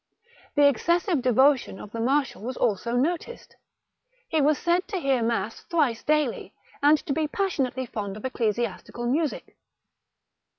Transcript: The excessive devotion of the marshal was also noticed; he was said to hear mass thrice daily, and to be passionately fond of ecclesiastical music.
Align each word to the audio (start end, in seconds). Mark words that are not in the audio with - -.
The 0.55 0.67
excessive 0.67 1.21
devotion 1.21 1.79
of 1.79 1.91
the 1.91 1.99
marshal 1.99 2.41
was 2.41 2.57
also 2.57 2.93
noticed; 2.93 3.55
he 4.27 4.41
was 4.41 4.57
said 4.57 4.87
to 4.87 4.97
hear 4.97 5.21
mass 5.21 5.61
thrice 5.69 6.01
daily, 6.01 6.55
and 6.81 6.97
to 7.05 7.13
be 7.13 7.27
passionately 7.27 7.85
fond 7.85 8.17
of 8.17 8.25
ecclesiastical 8.25 9.05
music. 9.05 9.55